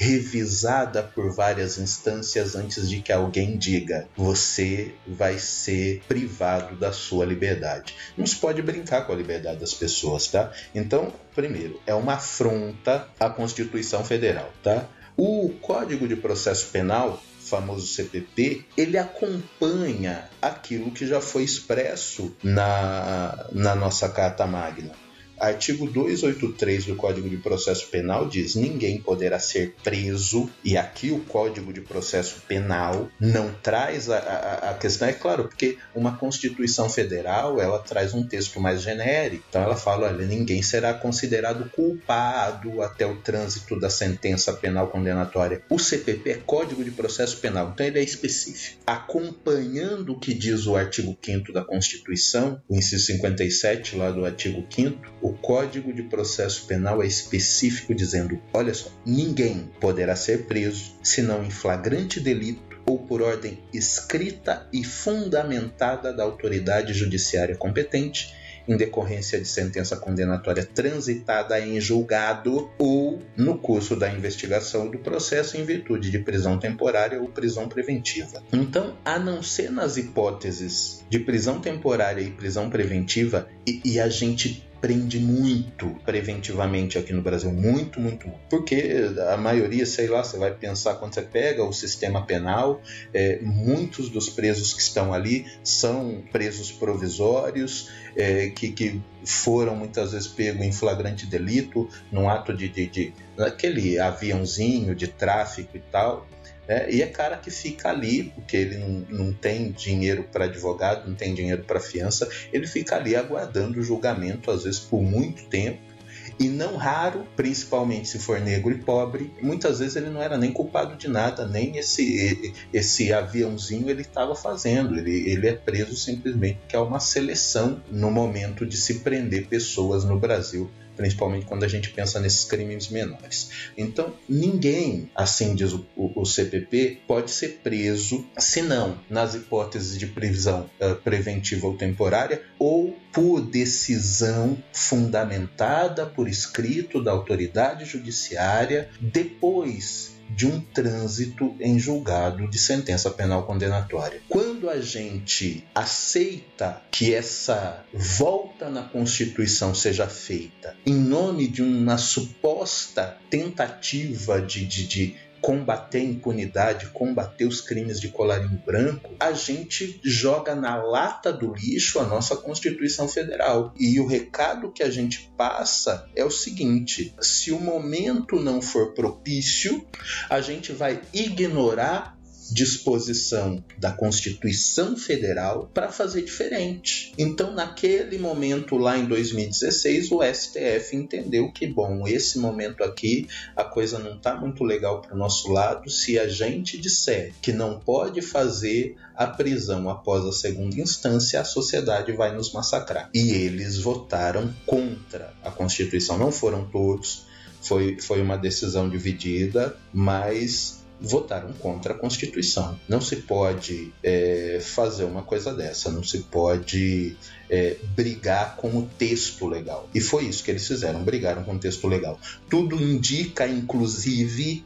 revisada 0.00 1.02
por 1.02 1.30
várias 1.30 1.76
instâncias 1.76 2.56
antes 2.56 2.88
de 2.88 3.02
que 3.02 3.12
alguém 3.12 3.58
diga 3.58 4.08
você 4.16 4.94
vai 5.06 5.38
ser 5.38 6.02
privado 6.08 6.74
da 6.74 6.90
sua 6.90 7.26
liberdade. 7.26 7.94
Não 8.16 8.26
se 8.26 8.36
pode 8.36 8.62
brincar 8.62 9.02
com 9.06 9.12
a 9.12 9.16
liberdade 9.16 9.58
das 9.58 9.74
pessoas, 9.74 10.26
tá? 10.26 10.50
Então, 10.74 11.12
primeiro, 11.34 11.78
é 11.86 11.94
uma 11.94 12.14
afronta 12.14 13.08
à 13.20 13.28
Constituição 13.28 14.02
Federal, 14.02 14.50
tá? 14.62 14.88
O 15.18 15.50
Código 15.60 16.08
de 16.08 16.16
Processo 16.16 16.68
Penal 16.68 17.22
famoso 17.38 17.86
CPP, 17.86 18.64
ele 18.76 18.96
acompanha 18.96 20.30
aquilo 20.40 20.92
que 20.92 21.06
já 21.06 21.20
foi 21.20 21.42
expresso 21.42 22.34
na, 22.42 23.46
na 23.52 23.74
nossa 23.74 24.08
Carta 24.08 24.46
Magna. 24.46 24.92
Artigo 25.40 25.86
283 25.90 26.84
do 26.84 26.96
Código 26.96 27.26
de 27.26 27.38
Processo 27.38 27.86
Penal 27.86 28.28
diz: 28.28 28.54
ninguém 28.54 29.00
poderá 29.00 29.38
ser 29.38 29.74
preso, 29.82 30.50
e 30.62 30.76
aqui 30.76 31.10
o 31.10 31.20
Código 31.20 31.72
de 31.72 31.80
Processo 31.80 32.42
Penal 32.46 33.08
não 33.18 33.50
traz 33.62 34.10
a, 34.10 34.18
a, 34.18 34.70
a, 34.70 34.74
questão, 34.74 35.08
é 35.08 35.14
claro, 35.14 35.44
porque 35.44 35.78
uma 35.94 36.18
Constituição 36.18 36.90
Federal 36.90 37.58
ela 37.58 37.78
traz 37.78 38.12
um 38.12 38.22
texto 38.22 38.60
mais 38.60 38.82
genérico, 38.82 39.44
então 39.48 39.62
ela 39.62 39.76
fala: 39.76 40.08
olha, 40.08 40.26
ninguém 40.26 40.62
será 40.62 40.92
considerado 40.92 41.70
culpado 41.70 42.82
até 42.82 43.06
o 43.06 43.16
trânsito 43.16 43.80
da 43.80 43.88
sentença 43.88 44.52
penal 44.52 44.88
condenatória. 44.88 45.62
O 45.70 45.78
CPP 45.78 46.30
é 46.30 46.34
Código 46.34 46.84
de 46.84 46.90
Processo 46.90 47.38
Penal, 47.38 47.70
então 47.72 47.86
ele 47.86 47.98
é 47.98 48.02
específico. 48.02 48.78
Acompanhando 48.86 50.12
o 50.12 50.18
que 50.18 50.34
diz 50.34 50.66
o 50.66 50.76
artigo 50.76 51.16
5 51.24 51.50
da 51.50 51.64
Constituição, 51.64 52.60
o 52.68 52.76
inciso 52.76 53.06
57 53.06 53.96
lá 53.96 54.10
do 54.10 54.26
artigo 54.26 54.66
5, 54.68 55.29
o 55.30 55.32
Código 55.34 55.92
de 55.92 56.02
Processo 56.02 56.66
Penal 56.66 57.00
é 57.00 57.06
específico 57.06 57.94
dizendo: 57.94 58.40
olha 58.52 58.74
só, 58.74 58.90
ninguém 59.06 59.70
poderá 59.80 60.16
ser 60.16 60.46
preso 60.46 60.96
senão 61.04 61.44
em 61.44 61.50
flagrante 61.50 62.18
delito 62.18 62.80
ou 62.84 62.98
por 62.98 63.22
ordem 63.22 63.62
escrita 63.72 64.66
e 64.72 64.82
fundamentada 64.82 66.12
da 66.12 66.24
autoridade 66.24 66.92
judiciária 66.92 67.56
competente 67.56 68.34
em 68.66 68.76
decorrência 68.76 69.38
de 69.38 69.46
sentença 69.46 69.96
condenatória 69.96 70.64
transitada 70.64 71.60
em 71.60 71.80
julgado 71.80 72.68
ou 72.78 73.22
no 73.36 73.58
curso 73.58 73.94
da 73.94 74.12
investigação 74.12 74.90
do 74.90 74.98
processo 74.98 75.56
em 75.56 75.64
virtude 75.64 76.10
de 76.10 76.18
prisão 76.18 76.58
temporária 76.58 77.20
ou 77.20 77.28
prisão 77.28 77.68
preventiva. 77.68 78.42
Então, 78.52 78.96
a 79.04 79.18
não 79.18 79.42
ser 79.42 79.70
nas 79.70 79.96
hipóteses 79.96 81.04
de 81.08 81.18
prisão 81.20 81.60
temporária 81.60 82.20
e 82.20 82.30
prisão 82.30 82.68
preventiva, 82.68 83.48
e, 83.66 83.80
e 83.84 84.00
a 84.00 84.08
gente 84.08 84.69
prende 84.80 85.20
muito 85.20 85.94
preventivamente 86.04 86.96
aqui 86.96 87.12
no 87.12 87.20
Brasil, 87.20 87.52
muito, 87.52 88.00
muito. 88.00 88.30
Porque 88.48 89.12
a 89.30 89.36
maioria, 89.36 89.84
sei 89.84 90.08
lá, 90.08 90.24
você 90.24 90.38
vai 90.38 90.52
pensar 90.52 90.94
quando 90.94 91.14
você 91.14 91.22
pega 91.22 91.62
o 91.62 91.72
sistema 91.72 92.24
penal, 92.24 92.80
é, 93.12 93.38
muitos 93.42 94.08
dos 94.08 94.30
presos 94.30 94.72
que 94.72 94.80
estão 94.80 95.12
ali 95.12 95.46
são 95.62 96.22
presos 96.32 96.72
provisórios, 96.72 97.90
é, 98.16 98.48
que, 98.48 98.72
que 98.72 99.00
foram 99.24 99.76
muitas 99.76 100.12
vezes 100.12 100.28
pegos 100.28 100.64
em 100.64 100.72
flagrante 100.72 101.26
delito, 101.26 101.88
num 102.10 102.28
ato 102.28 102.54
de, 102.54 102.68
de, 102.68 102.86
de 102.86 103.12
aquele 103.38 103.98
aviãozinho 103.98 104.94
de 104.94 105.08
tráfico 105.08 105.76
e 105.76 105.80
tal. 105.80 106.26
Né? 106.70 106.88
E 106.88 107.02
é 107.02 107.06
cara 107.06 107.36
que 107.36 107.50
fica 107.50 107.88
ali, 107.88 108.32
porque 108.32 108.56
ele 108.56 108.78
não, 108.78 109.26
não 109.26 109.32
tem 109.32 109.72
dinheiro 109.72 110.22
para 110.30 110.44
advogado, 110.44 111.08
não 111.08 111.16
tem 111.16 111.34
dinheiro 111.34 111.64
para 111.64 111.80
fiança, 111.80 112.28
ele 112.52 112.64
fica 112.64 112.94
ali 112.94 113.16
aguardando 113.16 113.80
o 113.80 113.82
julgamento, 113.82 114.52
às 114.52 114.62
vezes 114.62 114.78
por 114.78 115.02
muito 115.02 115.46
tempo. 115.46 115.90
E 116.38 116.48
não 116.48 116.76
raro, 116.76 117.26
principalmente 117.36 118.08
se 118.08 118.18
for 118.18 118.40
negro 118.40 118.70
e 118.70 118.78
pobre, 118.78 119.30
muitas 119.42 119.80
vezes 119.80 119.96
ele 119.96 120.08
não 120.10 120.22
era 120.22 120.38
nem 120.38 120.52
culpado 120.52 120.96
de 120.96 121.08
nada, 121.08 121.46
nem 121.46 121.76
esse, 121.76 122.54
esse 122.72 123.12
aviãozinho 123.12 123.90
ele 123.90 124.02
estava 124.02 124.34
fazendo. 124.34 124.96
Ele, 124.96 125.28
ele 125.28 125.48
é 125.48 125.52
preso 125.52 125.96
simplesmente 125.96 126.60
porque 126.60 126.76
é 126.76 126.78
uma 126.78 127.00
seleção 127.00 127.82
no 127.90 128.10
momento 128.10 128.64
de 128.64 128.76
se 128.76 129.00
prender 129.00 129.48
pessoas 129.48 130.04
no 130.04 130.18
Brasil 130.18 130.70
principalmente 131.00 131.46
quando 131.46 131.64
a 131.64 131.68
gente 131.68 131.88
pensa 131.88 132.20
nesses 132.20 132.44
crimes 132.44 132.90
menores. 132.90 133.70
Então, 133.74 134.12
ninguém, 134.28 135.10
assim 135.14 135.54
diz 135.54 135.72
o, 135.72 135.86
o, 135.96 136.20
o 136.20 136.26
CPP, 136.26 137.00
pode 137.06 137.30
ser 137.30 137.60
preso, 137.62 138.26
se 138.36 138.60
não 138.60 138.98
nas 139.08 139.34
hipóteses 139.34 139.98
de 139.98 140.06
prisão 140.06 140.68
uh, 140.78 140.94
preventiva 140.96 141.66
ou 141.66 141.74
temporária, 141.74 142.42
ou 142.58 142.94
por 143.10 143.40
decisão 143.40 144.62
fundamentada 144.74 146.04
por 146.04 146.28
escrito 146.28 147.02
da 147.02 147.12
autoridade 147.12 147.86
judiciária 147.86 148.90
depois 149.00 150.19
de 150.34 150.46
um 150.46 150.60
trânsito 150.60 151.54
em 151.60 151.78
julgado 151.78 152.48
de 152.48 152.58
sentença 152.58 153.10
penal 153.10 153.44
condenatória. 153.44 154.20
Quando 154.28 154.68
a 154.68 154.80
gente 154.80 155.64
aceita 155.74 156.80
que 156.90 157.14
essa 157.14 157.84
volta 157.92 158.68
na 158.68 158.82
Constituição 158.82 159.74
seja 159.74 160.06
feita 160.06 160.76
em 160.86 160.94
nome 160.94 161.46
de 161.46 161.62
uma 161.62 161.98
suposta 161.98 163.16
tentativa 163.28 164.40
de, 164.40 164.64
de, 164.64 164.86
de 164.86 165.16
combater 165.40 165.98
a 165.98 166.04
impunidade, 166.04 166.86
combater 166.88 167.46
os 167.46 167.60
crimes 167.60 168.00
de 168.00 168.08
colarinho 168.08 168.62
branco, 168.64 169.10
a 169.18 169.32
gente 169.32 170.00
joga 170.02 170.54
na 170.54 170.76
lata 170.76 171.32
do 171.32 171.52
lixo 171.54 171.98
a 171.98 172.04
nossa 172.04 172.36
Constituição 172.36 173.08
Federal. 173.08 173.72
E 173.78 173.98
o 174.00 174.06
recado 174.06 174.70
que 174.70 174.82
a 174.82 174.90
gente 174.90 175.32
passa 175.36 176.08
é 176.14 176.24
o 176.24 176.30
seguinte: 176.30 177.14
se 177.20 177.52
o 177.52 177.60
momento 177.60 178.36
não 178.36 178.60
for 178.60 178.92
propício, 178.92 179.86
a 180.28 180.40
gente 180.40 180.72
vai 180.72 181.00
ignorar 181.12 182.19
disposição 182.50 183.62
da 183.78 183.92
Constituição 183.92 184.96
Federal 184.96 185.70
para 185.72 185.90
fazer 185.90 186.22
diferente. 186.22 187.12
Então, 187.16 187.54
naquele 187.54 188.18
momento 188.18 188.76
lá 188.76 188.98
em 188.98 189.06
2016, 189.06 190.10
o 190.10 190.20
STF 190.22 190.96
entendeu 190.96 191.52
que, 191.52 191.66
bom, 191.66 192.06
esse 192.06 192.38
momento 192.38 192.82
aqui 192.82 193.28
a 193.56 193.64
coisa 193.64 193.98
não 193.98 194.16
está 194.16 194.34
muito 194.34 194.64
legal 194.64 195.00
para 195.00 195.14
o 195.14 195.18
nosso 195.18 195.52
lado. 195.52 195.88
Se 195.90 196.18
a 196.18 196.28
gente 196.28 196.78
disser 196.78 197.32
que 197.40 197.52
não 197.52 197.78
pode 197.78 198.20
fazer 198.22 198.96
a 199.14 199.26
prisão 199.26 199.88
após 199.88 200.24
a 200.24 200.32
segunda 200.32 200.80
instância, 200.80 201.40
a 201.40 201.44
sociedade 201.44 202.12
vai 202.12 202.34
nos 202.34 202.52
massacrar. 202.52 203.10
E 203.14 203.30
eles 203.32 203.78
votaram 203.78 204.52
contra 204.66 205.32
a 205.42 205.50
Constituição. 205.50 206.18
Não 206.18 206.32
foram 206.32 206.64
todos, 206.64 207.26
foi, 207.60 207.98
foi 208.00 208.22
uma 208.22 208.36
decisão 208.36 208.88
dividida, 208.88 209.76
mas 209.92 210.79
votaram 211.00 211.52
contra 211.54 211.94
a 211.94 211.96
Constituição. 211.96 212.78
Não 212.88 213.00
se 213.00 213.16
pode 213.16 213.92
é, 214.02 214.58
fazer 214.60 215.04
uma 215.04 215.22
coisa 215.22 215.54
dessa, 215.54 215.90
não 215.90 216.04
se 216.04 216.18
pode 216.24 217.16
é, 217.48 217.76
brigar 217.96 218.56
com 218.56 218.68
o 218.76 218.86
texto 218.98 219.46
legal. 219.46 219.88
E 219.94 220.00
foi 220.00 220.24
isso 220.24 220.44
que 220.44 220.50
eles 220.50 220.66
fizeram, 220.66 221.02
brigaram 221.02 221.42
com 221.42 221.54
o 221.54 221.58
texto 221.58 221.88
legal. 221.88 222.18
Tudo 222.48 222.80
indica, 222.80 223.46
inclusive, 223.46 224.64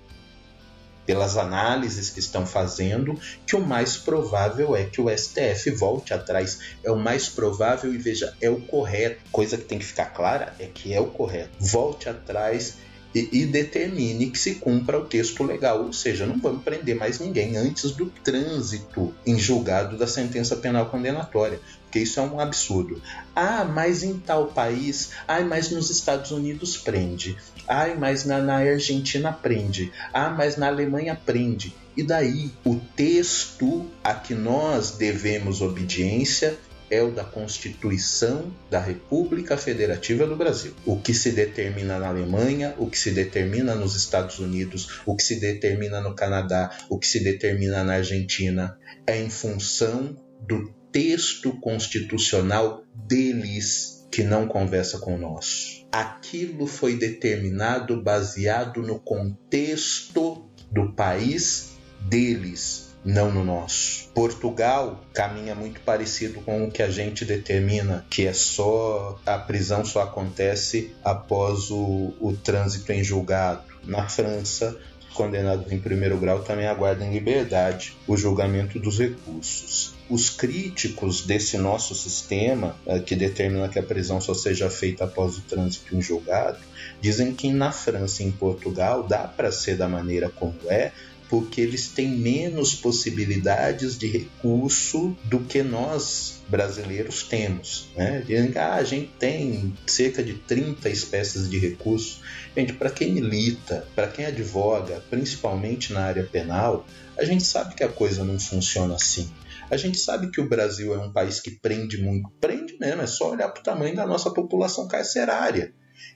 pelas 1.07 1.37
análises 1.37 2.11
que 2.11 2.19
estão 2.19 2.47
fazendo, 2.47 3.19
que 3.47 3.55
o 3.55 3.61
mais 3.61 3.97
provável 3.97 4.75
é 4.75 4.85
que 4.85 5.01
o 5.01 5.09
STF 5.09 5.71
volte 5.71 6.13
atrás. 6.13 6.59
É 6.83 6.91
o 6.91 6.97
mais 6.97 7.29
provável 7.29 7.95
e 7.95 7.99
veja, 7.99 8.35
é 8.41 8.51
o 8.51 8.61
correto. 8.61 9.21
Coisa 9.31 9.57
que 9.57 9.65
tem 9.65 9.79
que 9.79 9.85
ficar 9.85 10.07
clara 10.07 10.55
é 10.59 10.67
que 10.67 10.93
é 10.93 11.01
o 11.01 11.07
correto. 11.07 11.53
Volte 11.61 12.09
atrás 12.09 12.79
e, 13.15 13.29
e, 13.31 13.47
determine 13.47 14.31
que 14.31 14.39
se 14.39 14.57
cumpra 14.57 14.99
o 14.99 15.05
texto 15.05 15.45
legal, 15.45 15.85
ou 15.85 15.93
seja, 15.93 16.27
não 16.27 16.39
vamos 16.39 16.65
prender 16.65 16.97
mais 16.97 17.21
ninguém 17.21 17.57
antes 17.57 17.93
do 17.93 18.07
trânsito 18.07 19.15
em 19.25 19.39
julgado 19.39 19.97
da 19.97 20.07
sentença 20.07 20.57
penal 20.57 20.87
condenatória, 20.87 21.61
porque 21.85 22.01
isso 22.01 22.19
é 22.19 22.23
um 22.25 22.41
absurdo. 22.41 23.01
Ah, 23.37 23.65
mas 23.65 24.03
em 24.03 24.19
tal 24.19 24.49
país, 24.49 25.13
ai, 25.29 25.45
mas 25.45 25.71
nos 25.71 25.91
Estados 25.91 26.33
Unidos 26.33 26.77
prende, 26.77 27.37
ai, 27.69 27.97
mas 27.97 28.25
na, 28.25 28.41
na 28.41 28.57
Argentina 28.57 29.33
prende, 29.33 29.93
ah, 30.13 30.31
mas 30.31 30.57
na 30.57 30.67
Alemanha 30.67 31.15
prende. 31.15 31.73
E 31.97 32.03
daí, 32.03 32.51
o 32.65 32.81
texto 32.97 33.87
a 34.03 34.15
que 34.15 34.35
nós 34.35 34.93
devemos 34.93 35.63
obediência 35.63 36.59
é 36.91 37.03
o 37.03 37.11
da 37.11 37.25
Constituição 37.25 38.53
da 38.71 38.81
República 38.81 39.57
Federativa 39.57 40.27
do 40.27 40.37
Brasil. 40.37 40.75
O 40.85 40.99
que 41.01 41.15
se 41.15 41.33
determina 41.33 41.99
na 41.99 42.09
Alemanha, 42.09 42.75
o 42.79 42.89
que 42.89 42.99
se 42.99 43.11
determina 43.11 43.75
nos 43.75 43.97
Estados 43.97 44.39
Unidos, 44.39 45.01
o 45.07 45.17
que 45.17 45.23
se 45.23 45.41
determina 45.41 46.01
no 46.01 46.15
Canadá, 46.15 46.77
o 46.89 46.99
que 46.99 47.07
se 47.07 47.21
determina 47.21 47.83
na 47.83 47.95
Argentina, 47.95 48.79
é 49.07 49.21
em 49.21 49.31
função 49.31 50.17
do 50.47 50.73
texto 50.93 51.53
constitucional 51.61 52.85
deles 52.95 54.07
que 54.11 54.23
não 54.23 54.47
conversa 54.47 54.99
com 54.99 55.17
o 55.17 55.19
nosso. 55.19 55.85
Aquilo 55.91 56.67
foi 56.67 56.97
determinado 56.97 58.01
baseado 58.01 58.81
no 58.81 59.01
contexto 59.01 60.49
do 60.71 60.93
país 60.93 61.73
deles, 62.09 62.84
não 63.05 63.31
no 63.31 63.45
nosso. 63.45 64.09
Portugal 64.15 65.05
caminha 65.13 65.55
muito 65.55 65.81
parecido 65.81 66.41
com 66.41 66.65
o 66.65 66.71
que 66.71 66.83
a 66.83 66.91
gente 66.91 67.25
determina, 67.25 68.05
que 68.09 68.27
é 68.27 68.33
só 68.33 69.19
a 69.27 69.39
prisão 69.39 69.85
só 69.85 70.03
acontece 70.03 70.95
após 71.05 71.71
o, 71.71 72.15
o 72.21 72.37
trânsito 72.43 72.93
em 72.93 73.05
julgado. 73.05 73.63
Na 73.85 74.09
França, 74.09 74.79
condenados 75.15 75.71
em 75.71 75.79
primeiro 75.79 76.19
grau 76.19 76.43
também 76.43 76.67
aguardam 76.67 77.11
liberdade 77.11 77.97
o 78.07 78.17
julgamento 78.17 78.79
dos 78.79 78.99
recursos. 78.99 79.95
Os 80.11 80.29
críticos 80.29 81.25
desse 81.25 81.57
nosso 81.57 81.95
sistema, 81.95 82.77
eh, 82.87 82.99
que 82.99 83.17
determina 83.17 83.69
que 83.69 83.79
a 83.79 83.83
prisão 83.83 84.21
só 84.21 84.35
seja 84.35 84.69
feita 84.69 85.05
após 85.05 85.39
o 85.39 85.43
trânsito 85.43 85.97
em 85.97 86.03
julgado, 86.03 86.59
dizem 87.01 87.33
que 87.35 87.51
na 87.51 87.73
França 87.73 88.23
e 88.23 88.27
em 88.27 88.33
Portugal 88.33 89.05
dá 89.05 89.27
para 89.27 89.51
ser 89.51 89.77
da 89.77 89.89
maneira 89.89 90.29
como 90.29 90.55
é, 90.67 90.93
porque 91.29 91.61
eles 91.61 91.89
têm 91.89 92.09
menos 92.09 92.75
possibilidades 92.75 93.99
de 93.99 94.07
recurso 94.07 95.17
do 95.25 95.41
que 95.41 95.63
nós 95.63 96.43
brasileiros 96.49 97.23
temos. 97.23 97.89
Né? 97.97 98.23
Dizem 98.27 98.53
ah, 98.57 98.75
a 98.75 98.85
gente 98.85 99.11
tem 99.19 99.75
cerca 99.87 100.23
de 100.23 100.35
30 100.35 100.89
espécies 100.89 101.49
de 101.49 101.59
recurso. 101.59 102.21
Gente, 102.57 102.73
para 102.75 102.91
quem 102.91 103.13
milita, 103.13 103.87
para 103.95 104.09
quem 104.09 104.27
advoga, 104.27 105.03
principalmente 105.11 105.93
na 105.93 106.01
área 106.01 106.25
penal, 106.25 106.87
a 107.17 107.25
gente 107.25 107.45
sabe 107.45 107.75
que 107.75 107.85
a 107.85 107.89
coisa 107.89 108.25
não 108.25 108.39
funciona 108.39 108.95
assim. 108.95 109.31
A 109.71 109.77
gente 109.77 109.99
sabe 109.99 110.31
que 110.31 110.41
o 110.41 110.49
Brasil 110.49 110.95
é 110.95 110.99
um 110.99 111.13
país 111.13 111.41
que 111.41 111.51
prende 111.51 112.03
muito, 112.03 112.31
prende 112.41 112.77
mesmo, 112.79 113.03
é 113.03 113.07
só 113.07 113.33
olhar 113.33 113.49
para 113.49 113.61
o 113.61 113.65
tamanho 113.65 113.97
da 113.97 114.07
nossa 114.07 114.31
população 114.31 114.87
carcerária. 114.87 115.73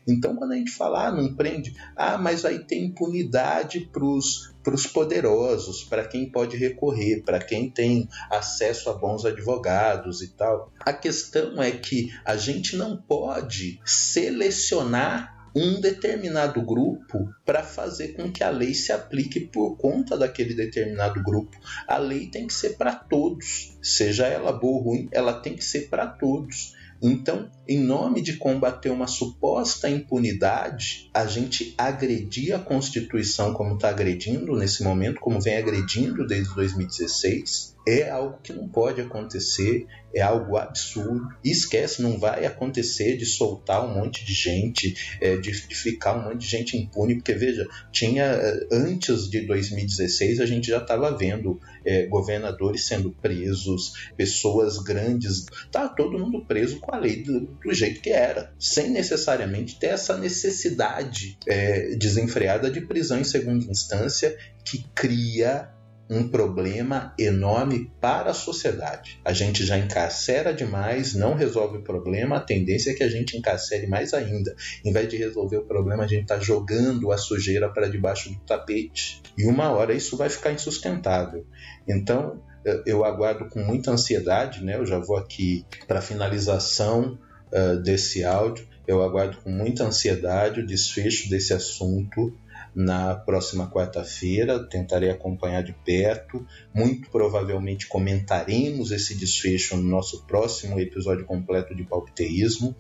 Então, 0.07 0.37
quando 0.37 0.53
a 0.53 0.57
gente 0.57 0.71
fala, 0.71 1.09
ah, 1.09 1.13
não 1.13 1.35
prende, 1.35 1.75
ah, 1.97 2.19
mas 2.19 2.45
aí 2.45 2.61
tem 2.61 2.87
impunidade 2.87 3.81
para 3.93 4.05
os 4.05 4.55
poderosos, 4.87 5.85
para 5.85 6.07
quem 6.07 6.31
pode 6.31 6.57
recorrer, 6.57 7.23
para 7.23 7.39
quem 7.39 7.71
tem 7.71 8.09
acesso 8.31 8.91
a 8.91 8.95
bons 8.95 9.25
advogados 9.25 10.23
e 10.23 10.29
tal. 10.29 10.73
A 10.81 10.93
questão 10.93 11.63
é 11.63 11.71
que 11.71 12.11
a 12.25 12.37
gente 12.37 12.77
não 12.77 12.97
pode 12.97 13.81
selecionar 13.85 15.39
um 15.55 15.81
determinado 15.81 16.63
grupo 16.63 17.29
para 17.45 17.63
fazer 17.63 18.09
com 18.09 18.31
que 18.31 18.45
a 18.45 18.51
lei 18.51 18.75
se 18.75 18.93
aplique 18.93 19.41
por 19.41 19.77
conta 19.77 20.17
daquele 20.17 20.55
determinado 20.55 21.23
grupo. 21.23 21.57
A 21.87 21.99
lei 21.99 22.29
tem 22.29 22.47
que 22.47 22.55
ser 22.55 22.77
para 22.77 22.95
todos, 22.95 23.77
seja 23.83 24.27
ela 24.27 24.53
boa 24.53 24.79
ou 24.79 24.83
ruim, 24.83 25.09
ela 25.11 25.33
tem 25.33 25.55
que 25.55 25.65
ser 25.65 25.89
para 25.89 26.07
todos. 26.07 26.75
Então, 27.01 27.51
em 27.69 27.79
nome 27.79 28.23
de 28.23 28.39
combater 28.39 28.89
uma 28.89 29.07
suposta 29.07 29.91
impunidade, 29.91 31.11
a 31.13 31.27
gente 31.27 31.75
agredir 31.77 32.55
a 32.55 32.59
Constituição 32.59 33.53
como 33.53 33.75
está 33.75 33.91
agredindo 33.91 34.57
nesse 34.57 34.83
momento, 34.83 35.21
como 35.21 35.39
vem 35.39 35.59
agredindo 35.59 36.27
desde 36.27 36.55
2016, 36.55 37.77
é 37.89 38.11
algo 38.11 38.39
que 38.43 38.53
não 38.53 38.69
pode 38.69 39.01
acontecer, 39.01 39.87
é 40.15 40.21
algo 40.21 40.57
absurdo. 40.57 41.27
E 41.43 41.51
esquece, 41.51 42.03
não 42.03 42.19
vai 42.19 42.45
acontecer 42.45 43.17
de 43.17 43.25
soltar 43.25 43.85
um 43.85 43.95
monte 43.95 44.25
de 44.25 44.35
gente, 44.35 45.17
é, 45.21 45.37
de, 45.37 45.55
ficar 45.55 46.15
um 46.15 46.25
monte 46.25 46.43
de 46.43 46.47
gente 46.47 46.77
impune, 46.77 47.15
porque 47.15 47.33
veja, 47.33 47.67
tinha 47.91 48.25
é, 48.25 48.67
antes 48.71 49.31
de 49.31 49.41
2016 49.41 50.41
a 50.41 50.47
gente 50.47 50.69
já 50.69 50.79
estava 50.79 51.17
vendo 51.17 51.59
é, 51.85 52.07
governadores 52.07 52.85
sendo 52.85 53.11
presos, 53.11 54.11
pessoas 54.17 54.79
grandes, 54.79 55.47
tá 55.71 55.89
todo 55.89 56.19
mundo 56.19 56.45
preso 56.45 56.81
com 56.81 56.95
a 56.95 56.99
lei 56.99 57.23
do, 57.23 57.58
do 57.65 57.75
jeito 57.75 58.01
que 58.01 58.11
era, 58.11 58.53
sem 58.59 58.91
necessariamente 58.91 59.79
ter 59.79 59.89
essa 59.89 60.17
necessidade 60.17 61.39
é, 61.47 61.95
desenfreada 61.97 62.71
de 62.71 62.81
prisão 62.81 63.19
em 63.19 63.25
segunda 63.25 63.65
instância 63.65 64.37
que 64.65 64.85
cria 64.95 65.71
um 66.11 66.27
problema 66.29 67.13
enorme 67.19 67.93
para 68.01 68.31
a 68.31 68.35
sociedade. 68.35 69.21
A 69.25 69.33
gente 69.33 69.65
já 69.65 69.77
encarcera 69.77 70.55
demais, 70.55 71.15
não 71.15 71.35
resolve 71.35 71.79
o 71.79 71.83
problema, 71.83 72.37
a 72.37 72.41
tendência 72.41 72.93
é 72.93 72.95
que 72.95 73.03
a 73.03 73.11
gente 73.11 73.37
encarcere 73.37 73.87
mais 73.87 74.15
ainda. 74.15 74.55
Em 74.85 74.93
vez 74.93 75.09
de 75.09 75.17
resolver 75.17 75.59
o 75.59 75.67
problema, 75.67 76.05
a 76.05 76.07
gente 76.07 76.23
está 76.23 76.39
jogando 76.39 77.13
a 77.13 77.19
sujeira 77.19 77.69
para 77.69 77.89
debaixo 77.89 78.31
do 78.31 78.41
tapete. 78.41 79.23
E 79.37 79.45
uma 79.45 79.71
hora 79.71 79.93
isso 79.93 80.17
vai 80.17 80.31
ficar 80.31 80.53
insustentável. 80.53 81.47
Então, 81.87 82.43
eu 82.87 83.05
aguardo 83.05 83.49
com 83.49 83.61
muita 83.61 83.91
ansiedade, 83.91 84.65
né? 84.65 84.77
Eu 84.77 84.87
já 84.87 84.99
vou 84.99 85.17
aqui 85.17 85.65
para 85.87 86.01
finalização 86.01 87.19
uh, 87.53 87.83
desse 87.83 88.25
áudio. 88.25 88.67
Eu 88.87 89.03
aguardo 89.03 89.37
com 89.39 89.51
muita 89.51 89.85
ansiedade 89.85 90.61
o 90.61 90.67
desfecho 90.67 91.29
desse 91.29 91.53
assunto 91.53 92.35
na 92.75 93.15
próxima 93.15 93.71
quarta-feira. 93.71 94.65
Tentarei 94.69 95.11
acompanhar 95.11 95.63
de 95.63 95.73
perto. 95.85 96.47
Muito 96.73 97.11
provavelmente 97.11 97.87
comentaremos 97.87 98.91
esse 98.91 99.15
desfecho 99.15 99.77
no 99.77 99.83
nosso 99.83 100.25
próximo 100.27 100.79
episódio 100.79 101.25
completo 101.25 101.75
de 101.75 101.85
palpiteísmo. 101.85 102.75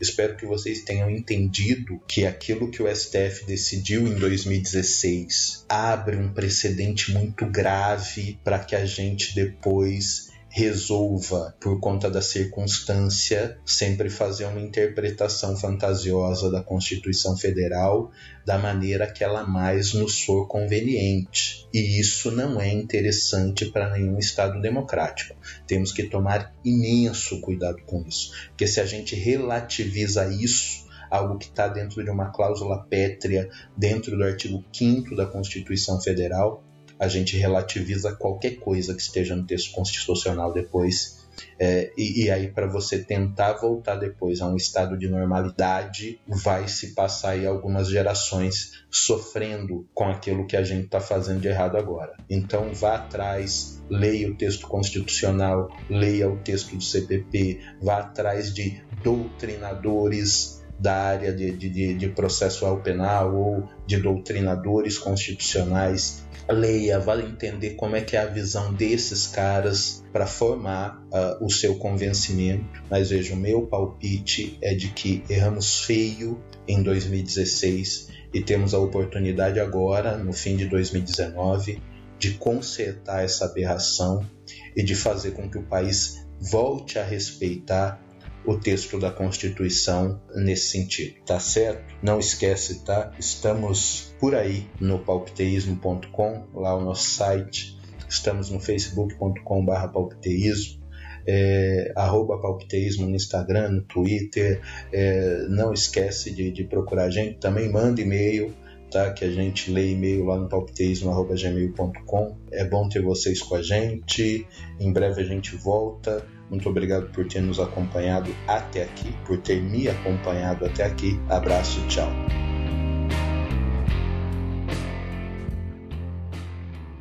Espero 0.00 0.36
que 0.36 0.44
vocês 0.44 0.82
tenham 0.82 1.08
entendido 1.08 2.00
que 2.08 2.26
aquilo 2.26 2.70
que 2.70 2.82
o 2.82 2.94
STF 2.94 3.46
decidiu 3.46 4.06
em 4.06 4.14
2016 4.14 5.64
abre 5.68 6.16
um 6.16 6.32
precedente 6.32 7.12
muito 7.12 7.46
grave 7.46 8.38
para 8.42 8.58
que 8.58 8.74
a 8.74 8.84
gente 8.84 9.34
depois 9.34 10.33
resolva, 10.56 11.52
por 11.60 11.80
conta 11.80 12.08
da 12.08 12.22
circunstância, 12.22 13.58
sempre 13.66 14.08
fazer 14.08 14.44
uma 14.44 14.60
interpretação 14.60 15.56
fantasiosa 15.56 16.48
da 16.48 16.62
Constituição 16.62 17.36
Federal 17.36 18.12
da 18.46 18.56
maneira 18.56 19.10
que 19.10 19.24
ela 19.24 19.44
mais 19.44 19.94
nos 19.94 20.22
for 20.22 20.46
conveniente. 20.46 21.66
E 21.74 21.98
isso 21.98 22.30
não 22.30 22.60
é 22.60 22.70
interessante 22.70 23.66
para 23.66 23.90
nenhum 23.90 24.16
Estado 24.16 24.62
democrático. 24.62 25.34
Temos 25.66 25.90
que 25.90 26.04
tomar 26.04 26.54
imenso 26.64 27.40
cuidado 27.40 27.82
com 27.84 28.04
isso, 28.06 28.30
porque 28.50 28.68
se 28.68 28.80
a 28.80 28.86
gente 28.86 29.16
relativiza 29.16 30.28
isso, 30.28 30.86
algo 31.10 31.36
que 31.36 31.46
está 31.46 31.66
dentro 31.66 32.04
de 32.04 32.10
uma 32.10 32.30
cláusula 32.30 32.86
pétrea, 32.88 33.50
dentro 33.76 34.16
do 34.16 34.22
artigo 34.22 34.64
5 34.72 35.16
da 35.16 35.26
Constituição 35.26 36.00
Federal, 36.00 36.62
a 37.04 37.08
gente 37.08 37.36
relativiza 37.36 38.16
qualquer 38.16 38.56
coisa 38.56 38.94
que 38.94 39.02
esteja 39.02 39.36
no 39.36 39.46
texto 39.46 39.72
constitucional 39.72 40.52
depois. 40.52 41.22
É, 41.58 41.92
e, 41.96 42.24
e, 42.24 42.30
aí, 42.30 42.48
para 42.48 42.66
você 42.66 42.98
tentar 42.98 43.54
voltar 43.54 43.96
depois 43.96 44.40
a 44.40 44.46
um 44.46 44.56
estado 44.56 44.96
de 44.96 45.08
normalidade, 45.08 46.20
vai 46.26 46.68
se 46.68 46.94
passar 46.94 47.30
aí 47.30 47.46
algumas 47.46 47.88
gerações 47.88 48.84
sofrendo 48.90 49.86
com 49.92 50.04
aquilo 50.04 50.46
que 50.46 50.56
a 50.56 50.62
gente 50.62 50.84
está 50.84 51.00
fazendo 51.00 51.40
de 51.40 51.48
errado 51.48 51.76
agora. 51.76 52.14
Então, 52.30 52.72
vá 52.72 52.96
atrás, 52.96 53.82
leia 53.90 54.30
o 54.30 54.36
texto 54.36 54.66
constitucional, 54.68 55.68
leia 55.90 56.30
o 56.30 56.38
texto 56.38 56.76
do 56.76 56.82
CPP, 56.82 57.60
vá 57.82 57.98
atrás 57.98 58.54
de 58.54 58.82
doutrinadores 59.02 60.63
da 60.78 60.94
área 60.94 61.32
de, 61.32 61.52
de, 61.52 61.94
de 61.94 62.08
processual 62.08 62.80
penal 62.80 63.34
ou 63.34 63.68
de 63.86 63.96
doutrinadores 63.98 64.98
constitucionais 64.98 66.24
leia, 66.52 66.98
vale 66.98 67.24
entender 67.26 67.70
como 67.70 67.96
é 67.96 68.02
que 68.02 68.16
é 68.16 68.20
a 68.20 68.26
visão 68.26 68.72
desses 68.72 69.26
caras 69.26 70.04
para 70.12 70.26
formar 70.26 71.02
uh, 71.06 71.44
o 71.44 71.50
seu 71.50 71.76
convencimento. 71.76 72.82
Mas 72.90 73.10
veja, 73.10 73.34
o 73.34 73.36
meu 73.36 73.66
palpite 73.66 74.58
é 74.60 74.74
de 74.74 74.88
que 74.88 75.24
erramos 75.28 75.84
feio 75.84 76.42
em 76.68 76.82
2016 76.82 78.08
e 78.32 78.42
temos 78.42 78.74
a 78.74 78.78
oportunidade 78.78 79.58
agora, 79.58 80.16
no 80.16 80.32
fim 80.32 80.56
de 80.56 80.66
2019, 80.66 81.80
de 82.18 82.32
consertar 82.32 83.24
essa 83.24 83.46
aberração 83.46 84.28
e 84.76 84.82
de 84.82 84.94
fazer 84.94 85.32
com 85.32 85.48
que 85.48 85.58
o 85.58 85.62
país 85.62 86.26
volte 86.40 86.98
a 86.98 87.04
respeitar 87.04 88.02
o 88.46 88.56
texto 88.56 88.98
da 88.98 89.10
Constituição 89.10 90.20
nesse 90.34 90.68
sentido, 90.68 91.14
tá 91.24 91.40
certo? 91.40 91.94
Não 92.02 92.18
esquece, 92.18 92.84
tá? 92.84 93.12
Estamos 93.18 94.14
por 94.20 94.34
aí 94.34 94.66
no 94.80 94.98
palpiteísmo.com, 94.98 96.46
lá 96.54 96.76
o 96.76 96.84
nosso 96.84 97.08
site. 97.10 97.78
Estamos 98.08 98.50
no 98.50 98.60
facebook.com/barra 98.60 99.88
palpiteísmo. 99.88 100.84
É, 101.26 101.90
arroba 101.96 102.38
palpiteísmo 102.38 103.06
no 103.06 103.16
Instagram, 103.16 103.70
no 103.70 103.82
Twitter. 103.82 104.60
É, 104.92 105.46
não 105.48 105.72
esquece 105.72 106.30
de, 106.30 106.50
de 106.50 106.64
procurar 106.64 107.04
a 107.04 107.10
gente. 107.10 107.38
Também 107.38 107.72
manda 107.72 108.00
e-mail 108.00 108.54
Tá, 108.94 109.12
que 109.12 109.24
a 109.24 109.30
gente 109.30 109.72
lê 109.72 109.90
e-mail 109.90 110.24
lá 110.24 110.38
no 110.38 110.48
palpiteismo.gmail.com. 110.48 112.36
É 112.52 112.64
bom 112.64 112.88
ter 112.88 113.02
vocês 113.02 113.42
com 113.42 113.56
a 113.56 113.62
gente. 113.62 114.46
Em 114.78 114.92
breve 114.92 115.20
a 115.20 115.24
gente 115.24 115.56
volta. 115.56 116.24
Muito 116.50 116.68
obrigado 116.68 117.10
por 117.10 117.26
ter 117.26 117.40
nos 117.40 117.58
acompanhado 117.58 118.34
até 118.46 118.84
aqui, 118.84 119.14
por 119.26 119.38
ter 119.38 119.62
me 119.62 119.88
acompanhado 119.88 120.64
até 120.64 120.84
aqui. 120.84 121.18
Abraço, 121.28 121.80
tchau. 121.88 122.10